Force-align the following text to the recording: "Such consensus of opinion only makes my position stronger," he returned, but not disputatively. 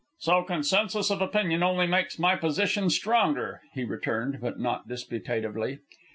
"Such 0.17 0.47
consensus 0.47 1.11
of 1.11 1.21
opinion 1.21 1.61
only 1.61 1.85
makes 1.85 2.17
my 2.17 2.35
position 2.35 2.89
stronger," 2.89 3.61
he 3.75 3.83
returned, 3.83 4.39
but 4.41 4.59
not 4.59 4.87
disputatively. 4.87 5.77